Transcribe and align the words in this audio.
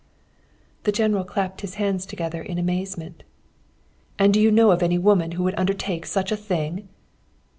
"The 0.81 0.91
General 0.91 1.23
clapped 1.23 1.61
his 1.61 1.75
hands 1.75 2.07
together 2.07 2.41
in 2.41 2.57
amazement. 2.57 3.21
"'And 4.17 4.33
do 4.33 4.41
you 4.41 4.49
know 4.49 4.71
of 4.71 4.81
any 4.81 4.97
woman 4.97 5.33
who 5.33 5.43
would 5.43 5.59
undertake 5.59 6.07
such 6.07 6.31
a 6.31 6.35
thing?' 6.35 6.89